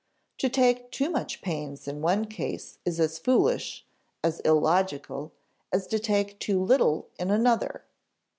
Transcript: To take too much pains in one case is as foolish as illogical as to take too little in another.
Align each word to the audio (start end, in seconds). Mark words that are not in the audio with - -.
To 0.39 0.49
take 0.49 0.89
too 0.89 1.11
much 1.11 1.43
pains 1.43 1.87
in 1.87 2.01
one 2.01 2.25
case 2.25 2.79
is 2.85 2.99
as 2.99 3.19
foolish 3.19 3.85
as 4.23 4.39
illogical 4.39 5.31
as 5.71 5.85
to 5.85 5.99
take 5.99 6.39
too 6.39 6.59
little 6.59 7.07
in 7.19 7.29
another. 7.29 7.83